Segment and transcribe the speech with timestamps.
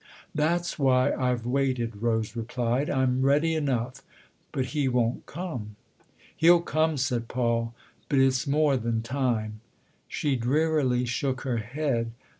[0.33, 2.89] "That's why I've waited," Rose replied.
[2.89, 4.01] "I'm ready enough.
[4.51, 5.75] But he won't come.""
[6.35, 7.75] He'll come," said Paul."
[8.09, 9.61] But it's more than time."
[10.07, 12.13] She drearily shook her head.